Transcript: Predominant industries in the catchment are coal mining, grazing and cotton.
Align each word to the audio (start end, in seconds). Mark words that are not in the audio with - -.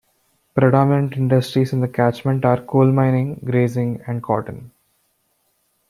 Predominant 0.55 1.15
industries 1.15 1.73
in 1.73 1.79
the 1.81 1.87
catchment 1.87 2.43
are 2.43 2.59
coal 2.63 2.87
mining, 2.91 3.35
grazing 3.45 4.01
and 4.07 4.23
cotton. 4.23 4.71